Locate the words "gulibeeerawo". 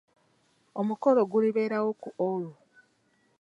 1.31-1.89